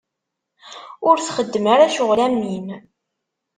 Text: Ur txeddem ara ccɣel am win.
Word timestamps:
Ur 1.07 1.15
txeddem 1.19 1.65
ara 1.73 1.91
ccɣel 1.93 2.19
am 2.25 2.35
win. 2.43 2.67